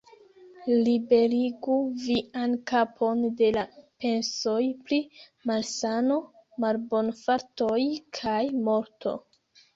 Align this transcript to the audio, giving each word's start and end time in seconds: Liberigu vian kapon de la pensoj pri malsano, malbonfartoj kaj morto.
Liberigu 0.85 1.75
vian 2.03 2.55
kapon 2.71 3.21
de 3.41 3.49
la 3.57 3.65
pensoj 4.05 4.57
pri 4.89 4.99
malsano, 5.51 6.19
malbonfartoj 6.67 7.79
kaj 8.21 8.41
morto. 8.67 9.17